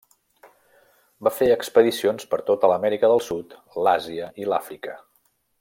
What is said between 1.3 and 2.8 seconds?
fer expedicions per tota